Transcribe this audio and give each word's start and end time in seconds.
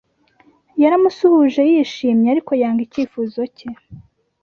yaramusuhuje 0.81 1.61
yishimye 1.71 2.27
ariko 2.33 2.51
yanga 2.61 2.81
icyifuzo 2.87 3.41
cye 3.57 3.69